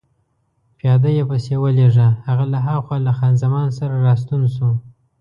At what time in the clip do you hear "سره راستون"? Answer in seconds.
3.77-4.41